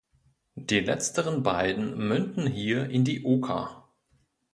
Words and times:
Die 0.55 0.79
letzteren 0.79 1.43
beiden 1.43 1.95
münden 2.07 2.47
hier 2.47 2.89
in 2.89 3.03
die 3.03 3.23
Oker. 3.23 3.87